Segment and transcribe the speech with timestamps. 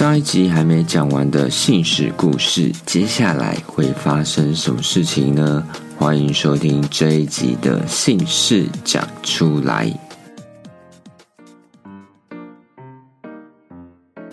[0.00, 5.62] 上一集还没讲完的姓氏故事，接下来会发生什么事情呢？
[5.98, 9.94] 欢迎收听这一集的姓氏讲出来。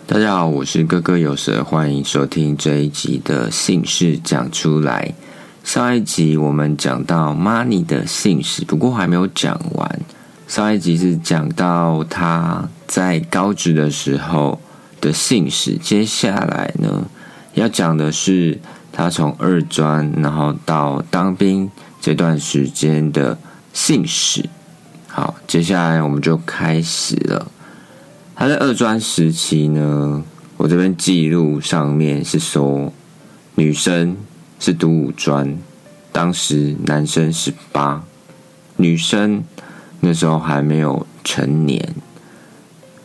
[0.08, 5.14] 大家好，我是哥哥有舌，欢迎收听这一集的姓氏讲出来。
[5.66, 10.00] 上一集我们讲到 Money 的姓氏，不过还没有讲完。
[10.48, 14.62] 上一集是讲到他在高职的时候
[15.00, 17.05] 的姓氏，接下来呢
[17.54, 18.60] 要讲的是
[18.92, 21.69] 他从二专然后到当兵
[22.01, 23.38] 这段时间的
[23.74, 24.50] 姓氏。
[25.07, 27.52] 好，接下来我们就开始了。
[28.36, 30.24] 他在二专时期呢，
[30.57, 32.91] 我这边记录上面是说
[33.55, 34.17] 女生。
[34.59, 35.55] 是读五专，
[36.11, 38.03] 当时男生十八，
[38.77, 39.44] 女生
[40.00, 41.94] 那时候还没有成年。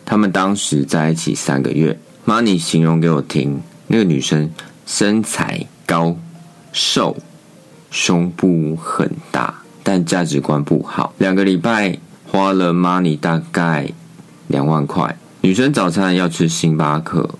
[0.05, 1.99] 他们当时在一起三个月。
[2.27, 4.51] Money 形容给我听，那个女生
[4.87, 6.17] 身材高、
[6.73, 7.17] 瘦，
[7.91, 11.15] 胸部很大，但价值观不好。
[11.19, 11.99] 两个礼拜
[12.31, 13.91] 花了 Money 大概
[14.49, 15.17] 两万块。
[15.41, 17.31] 女生早餐要吃星巴克，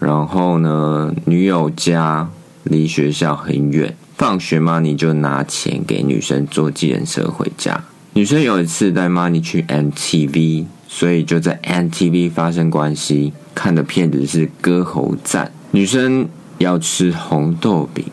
[0.00, 2.28] 然后呢，女友家。
[2.68, 7.80] 离学校很远，放学 Money 就拿钱给女生坐计程车回家。
[8.14, 13.32] 女生有一次带 Money 去 MTV，所以就在 MTV 发生关系。
[13.54, 16.28] 看的片子是歌喉战，女生
[16.58, 18.04] 要吃红豆饼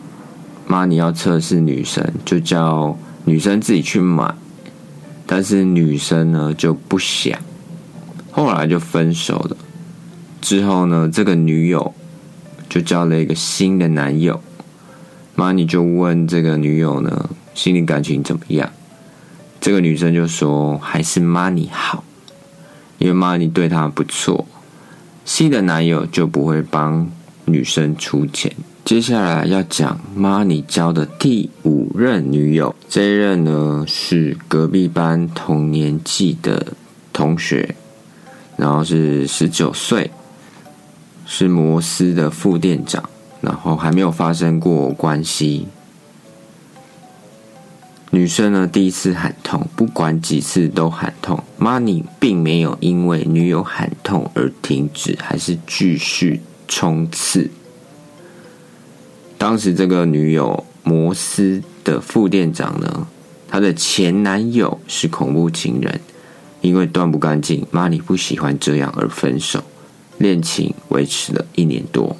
[0.68, 4.34] ，Money 要测试女生，就叫女生自己去买，
[5.26, 7.38] 但是女生呢就不想，
[8.30, 9.56] 后来就分手了。
[10.40, 11.94] 之后呢，这个女友。
[12.66, 14.40] 就交了一个新的男友
[15.36, 18.68] ，Money 就问这个女友呢，心里感情怎么样？
[19.60, 22.02] 这个女生就说还是 Money 好，
[23.04, 24.46] 因为妈咪对她不错，
[25.26, 27.06] 新的男友就不会帮
[27.44, 28.50] 女生出钱。
[28.82, 36.68] 接下来要讲妈咪交的第五任女友，这一任呢是隔壁班同年纪的
[37.12, 37.74] 同学，
[38.56, 40.10] 然后是十九岁。
[41.26, 43.02] 是摩斯的副店长，
[43.42, 45.66] 然后还没有发生过关系。
[48.14, 51.42] 女生呢，第一次喊痛，不管几次都喊痛。
[51.58, 57.50] Money 并没有因为女友喊痛而停止，还是继续冲刺。
[59.36, 63.08] 当时这个女友摩斯的副店长呢，
[63.48, 66.00] 她的前男友是恐怖情人，
[66.60, 69.64] 因为断不干净，Money 不喜欢这样而分手。
[70.18, 72.16] 恋情维持了一年多。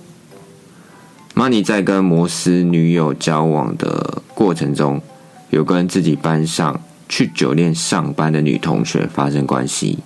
[1.36, 5.00] Money 在跟摩斯女友交往的过程中，
[5.54, 10.00] 有跟自己班上去酒店上班的女同学发生关系。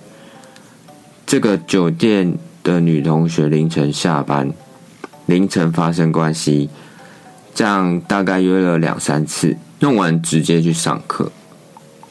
[1.25, 4.53] 这个酒店的女同学凌晨下班，
[5.25, 6.69] 凌晨发生关系，
[7.55, 11.31] 这样大概约了两三次，弄完直接去上课。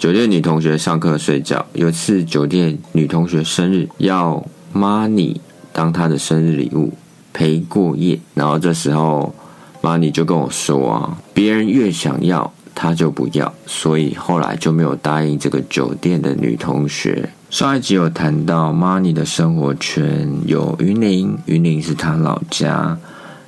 [0.01, 4.45] 酒店女同学上课睡觉，有次酒店女同学生日要
[4.75, 5.37] Money。
[5.73, 6.93] 当她的生日礼物
[7.33, 9.33] 陪过夜，然后这时候
[9.81, 17.29] 玛尼就跟我说啊，别人越想要他就不要，所以后来就没有答应这个酒店的女同学。
[17.51, 22.97] 上一集有谈到玛尼的生活圈有云林，云林是他老家，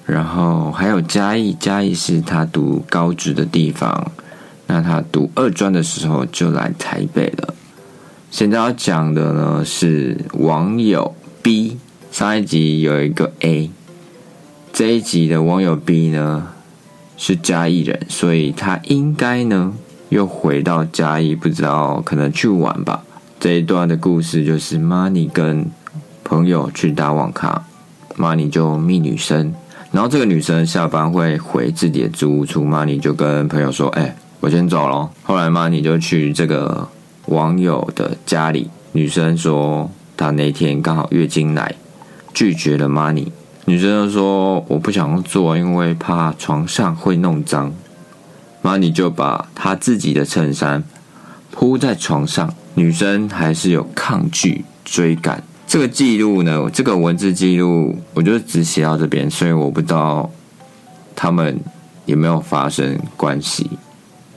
[0.04, 4.10] 然后还有嘉义，嘉义是他读高职的地方。
[4.66, 7.54] 那他读二专的时候就来台北了。
[8.32, 11.78] 现在要讲的呢是网友 B。
[12.10, 13.70] 上一集有一个 A，
[14.72, 16.48] 这一集的网友 B 呢
[17.22, 19.74] 是嘉义人，所以他应该呢
[20.08, 23.02] 又回到嘉义，不知道可能去玩吧。
[23.38, 25.70] 这一段的故事就是 Money 跟
[26.24, 27.62] 朋友去打网咖
[28.16, 29.52] ，Money 就密女生，
[29.92, 36.88] 然后这个女生下班会回自己的租屋处，Money 就跟朋友说：“哎，我先走了。”后来 Money 就去这个
[37.26, 41.74] 网友的家里，女生说她那天刚好月经来。
[42.32, 43.26] 拒绝了 Money，
[43.70, 47.72] 女生就说我不想做，因为怕床上会弄脏。
[48.62, 50.82] 妈咪就把他自己的衬衫
[51.52, 55.44] 铺在床上，女生还是有抗拒追赶。
[55.68, 60.28] 这个记录呢，这个文字记录，我就只写到这边，所以我不知道
[61.14, 61.60] 他们
[62.06, 63.70] 有没有发生关系。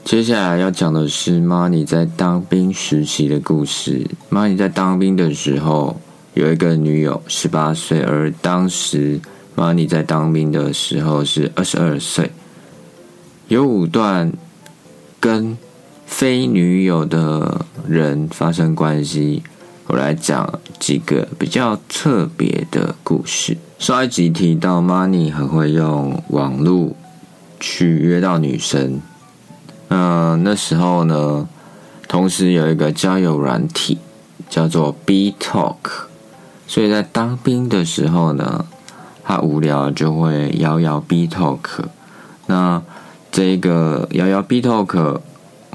[0.04, 4.06] 接下来要讲的是 Money 在当兵时期的故事。
[4.30, 6.00] Money 在当兵的时候。
[6.34, 9.20] 有一个女友，十八岁，而当时
[9.56, 12.32] Money 在当兵的时候是二十二岁。
[13.46, 14.32] 有五段
[15.20, 15.56] 跟
[16.06, 19.44] 非女友的人发生关系，
[19.86, 23.56] 我来讲几个比较特别的故事。
[23.78, 26.96] 上一集提到，Money 很会用网络
[27.60, 29.00] 去约到女生。
[29.88, 31.48] 嗯，那时候呢，
[32.08, 33.98] 同时有一个交友软体
[34.48, 35.76] 叫做 B Talk，
[36.66, 38.64] 所以在当兵的时候呢，
[39.22, 41.84] 他无聊就会摇摇 B Talk。
[42.46, 42.82] 那
[43.30, 45.20] 这个摇摇 B Talk，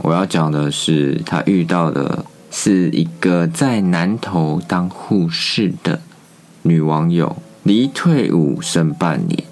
[0.01, 6.01] 我要讲的是他遇到的是一个在南投当护士的
[6.63, 7.37] 女网友。
[7.63, 9.43] 离退伍剩半年，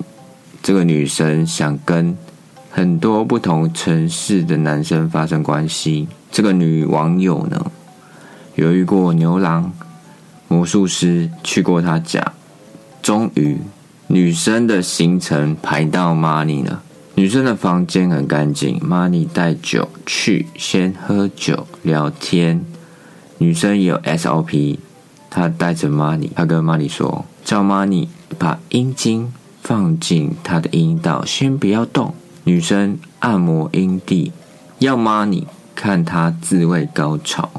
[0.63, 2.17] 这个女生想跟
[2.71, 6.07] 很多不同城市的男生发生关系。
[6.31, 7.71] 这个女网友呢，
[8.55, 9.71] 有遇过牛郎、
[10.47, 12.33] 魔术师，去过他家。
[13.01, 13.57] 终于，
[14.07, 16.83] 女生的行程排到 Money 了。
[17.15, 22.63] 女生的房间很干净，Money 带酒去，先喝酒聊天。
[23.39, 24.77] 女生也有 SOP，
[25.29, 27.25] 她带着 Money，她跟 Money 说。
[27.43, 28.07] 叫 Money
[28.37, 32.13] 把阴茎放进他的阴道，先不要动。
[32.43, 34.31] 女生按摩阴蒂，
[34.79, 37.49] 要 Money 看她自慰高潮。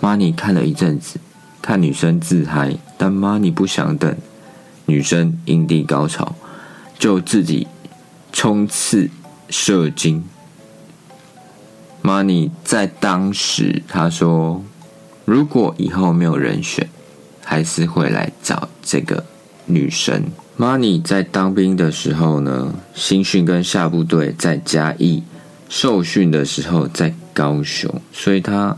[0.00, 1.20] Money 看了一阵子，
[1.62, 4.16] 看女生自嗨，但 Money 不想等
[4.86, 6.34] 女生阴蒂高潮，
[6.98, 7.66] 就自己
[8.32, 9.10] 冲刺
[9.48, 10.24] 射精。
[12.02, 14.64] Money 在当时他说
[15.24, 16.88] ：“如果以后没有人选。”
[17.50, 19.24] 还是会来找这个
[19.64, 20.24] 女生。
[20.58, 25.22] Money 在当兵的时候呢，新训跟下部队在嘉义，
[25.66, 28.76] 受训的时候在高雄，所以他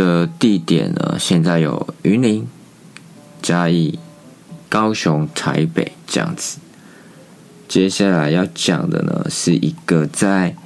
[0.00, 2.48] 的地点呢，现在有云林、
[3.42, 3.98] 嘉义、
[4.66, 6.58] 高雄、台北这样子。
[7.68, 10.56] 接下来要讲的呢，是一个在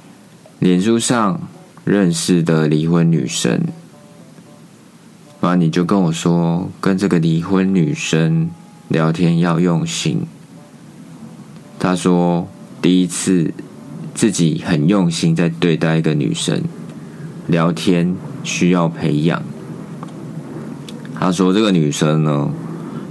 [0.59, 1.41] 脸书上
[1.83, 3.59] 认识的离婚女生。
[5.41, 8.49] 妈，你就跟我说，跟这个离婚女生
[8.87, 10.25] 聊天要用心。
[11.77, 12.47] 他说，
[12.81, 13.53] 第一次
[14.13, 16.63] 自己很用心在对待一个女生，
[17.47, 19.43] 聊天需要培养。
[21.19, 22.49] 他说，这个女生呢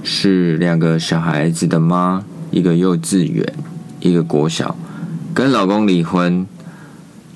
[0.03, 3.53] 是两个小孩子的妈，一个幼稚园，
[4.01, 4.75] 一个国小，
[5.35, 6.47] 跟老公离婚，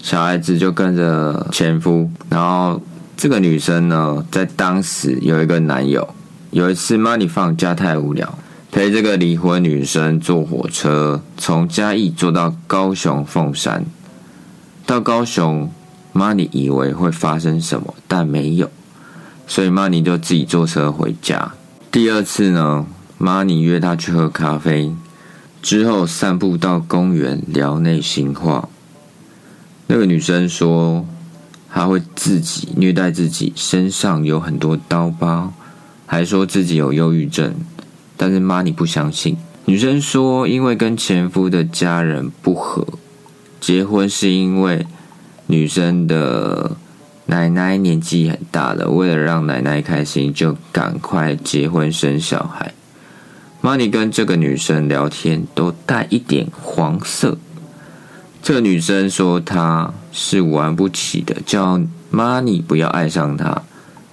[0.02, 2.80] 小孩子就跟着前夫，然后。
[3.20, 6.08] 这个女生呢，在当时有一个男友。
[6.52, 8.38] 有一次，Money 放假太无聊，
[8.70, 13.84] 陪这个离婚女生坐火车，从嘉义坐到高雄凤山。
[14.86, 15.68] 到高雄
[16.18, 18.68] ，Money 以为会发生什么，但没有，
[19.46, 21.52] 所以 Money 就自己坐车回家。
[21.92, 22.86] 第二次呢
[23.20, 24.92] ，Money 约她去喝咖啡，
[25.62, 28.68] 之后散步到公园聊内心话。
[29.86, 31.06] 那个女生说。
[31.70, 35.52] 她会自己虐待自己，身上有很多刀疤，
[36.06, 37.54] 还说自己有忧郁症。
[38.16, 39.36] 但是妈，你不相信？
[39.66, 42.86] 女生说，因为跟前夫的家人不和，
[43.60, 44.86] 结婚是因为
[45.48, 46.76] 女生的
[47.26, 52.72] 奶奶年纪很大了，为了让奶奶开心，就赶快结婚生小孩。
[53.60, 57.36] 妈，你跟这个女生聊天都带一点黄色。
[58.40, 61.80] 这个女生说她是玩不起的，叫
[62.10, 63.62] 玛尼不要爱上她，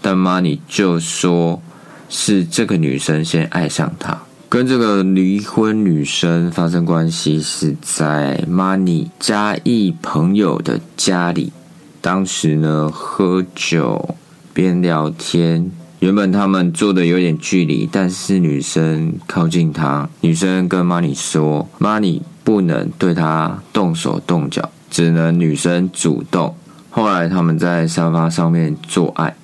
[0.01, 1.61] 但玛尼就说
[2.09, 4.23] 是这个女生先爱上他。
[4.55, 11.51] 跟这个离婚女生发生关系是在 Money 嘉义朋友的家里，
[11.99, 14.15] 当时呢喝酒
[14.53, 15.69] 边聊天，
[15.99, 22.21] 原本他们坐的有点距离，但是女生靠近他，女生跟 Money 说，Money。
[22.45, 26.55] 不能对他动手动脚，只能女生主动。
[26.91, 29.35] 后来他们在沙发上面做爱，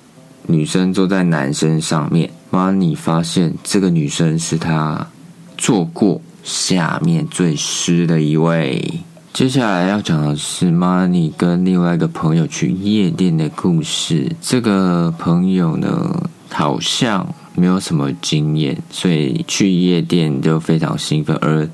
[0.46, 2.30] 女生坐在男生上面。
[2.52, 5.08] 妈，你发现这个女生是他
[5.56, 9.00] 做过下面最湿的一位。
[9.32, 14.30] 接下来要讲的是 Money 跟另外一个朋友去夜店的故事。
[14.42, 21.66] 这个朋友呢，好像没有什么经验，所以去夜店就非常兴奋，而。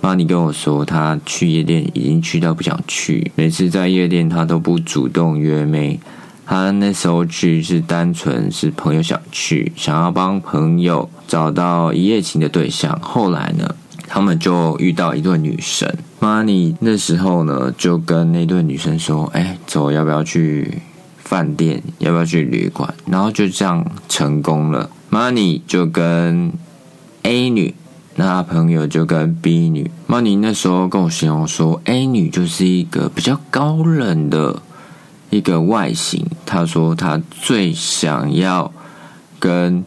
[0.00, 3.32] 妈，你跟我说，他去夜店已经去到不想去。
[3.34, 5.98] 每次在夜店，他都不主动约妹。
[6.50, 12.98] 他那时候去是单纯是朋友想去，想要帮朋友找到一夜情的对象。
[13.00, 13.72] 后来呢，
[14.08, 15.88] 他们就遇到一对女生。
[16.18, 20.82] 妈，你那时候呢，就跟那对女生说：“哎，走，要不要去
[21.18, 21.80] 饭店？
[21.98, 24.90] 要不要去旅馆？”然后就这样成功了。
[25.08, 26.52] 妈，你就跟
[27.22, 27.72] A 女。
[28.16, 34.60] 那朋友就跟 B 女，Money 那时候跟我形容说，A 女就是一个比较高冷的
[35.30, 36.26] 一个外形。
[36.44, 38.70] 他说他最想要
[39.38, 39.84] 跟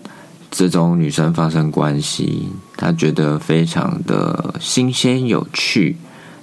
[0.49, 2.49] 这种女生发生关系。
[2.75, 5.95] 他觉得非常的新鲜有趣，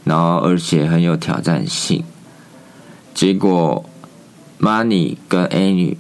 [0.05, 2.03] 然后而且很有挑战性。
[3.13, 3.85] 结果
[4.59, 5.99] ，Money 跟 A 女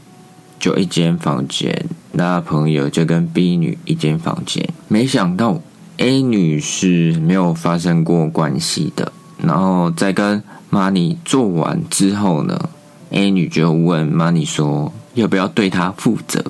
[0.58, 4.66] 就一间房间，那朋友就跟 B 女一间房间。
[4.88, 5.60] 没想到
[5.98, 9.12] A 女是没有发生过关系的。
[9.42, 12.70] 然后在跟 Money 做完之后呢
[13.10, 16.44] ，A 女就问 Money 说要不要对她负责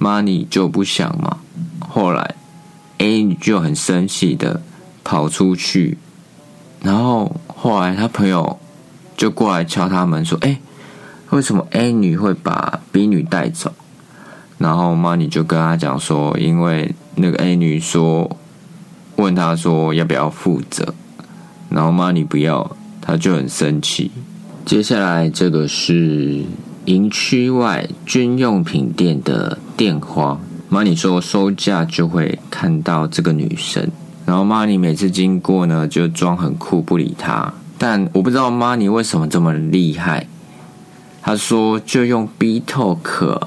[0.00, 1.38] ？Money 就不想嘛。
[1.80, 2.34] 后来
[2.98, 4.62] A 女就很生气的
[5.04, 5.98] 跑出去，
[6.82, 8.58] 然后后来她朋友。
[9.16, 10.58] 就过来敲他门说：“哎，
[11.30, 13.72] 为什么 A 女会把 B 女带走？”
[14.58, 18.36] 然后 Money 就跟她讲说：“因为那个 A 女说
[19.14, 20.92] 问她说要不要负责，
[21.70, 24.10] 然后 Money 不要，她就很生气。
[24.64, 26.42] 接下来这个是
[26.86, 30.40] 营区外军用品店的电话
[30.70, 33.86] 妈咪说收价就会看到这个女生，
[34.24, 40.26] 然后妈咪每次经过呢就装很酷不理她。”但我不知道妈咪为什么这么厉害。
[41.20, 43.42] 他说就用 B Talk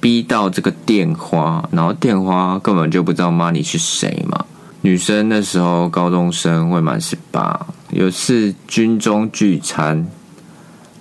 [0.00, 4.44] 逼到这个电话，然后电话根本就不知道妈咪是谁嘛。
[4.82, 10.06] 女生那时候高中生未满十八，有次军中聚餐，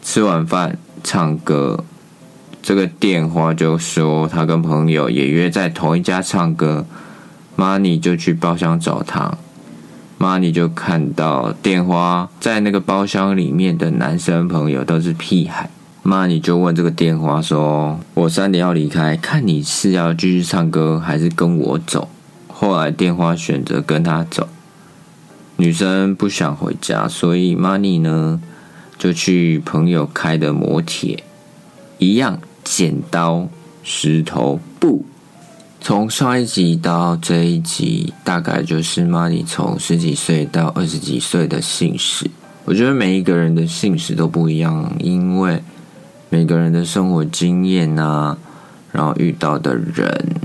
[0.01, 1.83] 吃完饭唱歌，
[2.61, 6.85] 这个电话就说他跟朋友也约在同一家唱歌
[7.57, 9.37] ，Money 就去包厢找他。
[10.17, 15.69] 妈，你就看到电话在那个包厢里面的男生朋友都是屁孩。
[16.03, 22.09] 妈，你就问这个电话说：“我三点要离开，看你是要继续唱歌还是跟我走？”
[22.47, 24.49] 后来电话选择跟他走。
[25.55, 28.41] 女生不想回家，所以 Money 呢
[28.99, 31.23] 就去朋友开的磨铁，
[31.97, 33.47] 一样剪刀
[33.81, 35.05] 石头布。
[35.79, 42.29] 从上一集到这一集，大概就是 Money 从十几岁到二十几岁的姓氏。
[42.65, 45.63] 我觉得每一个人的姓氏都不一样，因为
[46.29, 48.37] 每个人的生活经验啊，
[48.91, 50.35] 然后遇到的人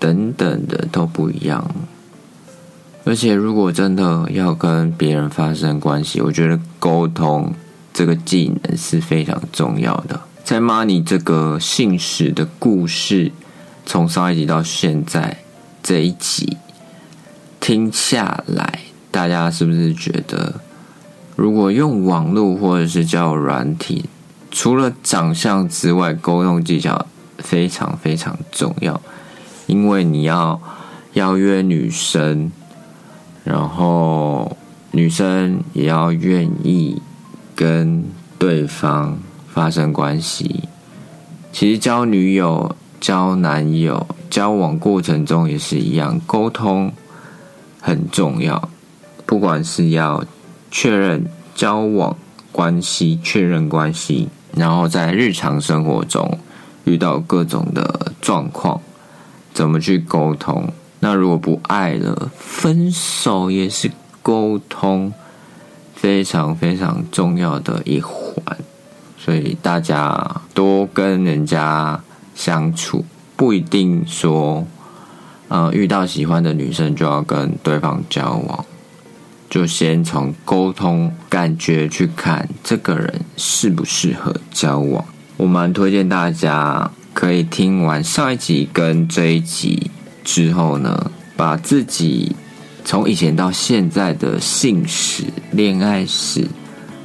[0.00, 1.64] 等等的都不一样。
[3.04, 7.52] 而且，如果真的要跟别人发生关系，我觉得沟通
[7.92, 10.20] 这个技能是非常重要的。
[10.44, 13.32] 在 Money 这个姓氏的故事。
[13.84, 15.38] 从上一集到现在
[15.82, 16.56] 这一集
[17.58, 18.78] 听下来，
[19.10, 20.54] 大家是不是觉得，
[21.34, 24.04] 如果用网络或者是叫软体，
[24.52, 27.06] 除了长相之外，沟通技巧
[27.38, 29.02] 非常非常重要，
[29.66, 30.62] 因为你要
[31.14, 32.52] 邀约女生，
[33.42, 34.56] 然后
[34.92, 37.02] 女生也要愿意
[37.62, 38.02] 跟
[38.40, 39.16] 对方
[39.54, 40.64] 发生关系。
[41.52, 42.74] 其实交女友。
[43.02, 46.92] 交男友交往过程中也是一样，沟通
[47.80, 48.68] 很重要。
[49.26, 50.24] 不管是要
[50.70, 52.16] 确认交往
[52.52, 56.38] 关系、确认关系，然后在日常生活中
[56.84, 58.80] 遇到各种的状况，
[59.52, 60.72] 怎么去沟通？
[61.00, 63.90] 那如果不爱了，分手也是
[64.22, 65.12] 沟通
[66.02, 68.58] 非常非常重要的一环。
[69.16, 72.00] 所以大家多跟人家。
[72.34, 73.04] 相处
[73.36, 74.66] 不一定说，
[75.48, 78.64] 呃，遇到喜欢的女生就要跟对方交往，
[79.50, 85.04] 就先从沟通感觉去看这个人适不适合交往。
[85.36, 89.90] 我蛮推荐大家可以听完上一集跟这一集
[90.24, 92.34] 之后呢，把自己
[92.84, 96.46] 从以前到现在的性史、恋爱史，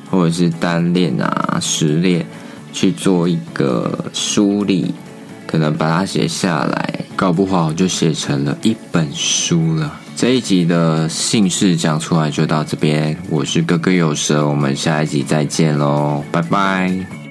[0.10, 2.26] 或者是单恋啊、失恋，
[2.74, 4.94] 去做一个梳理。
[5.46, 9.98] 可能把它写下来，搞不好就写成了一本书了。
[10.14, 17.27] 这一集的姓氏讲出来就到这边，我是哥哥有舌，我们下一集再见喽，拜拜。